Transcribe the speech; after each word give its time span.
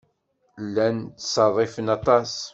Llan 0.65 0.97
ttṣerrifen 1.03 1.87
aṭas. 1.97 2.33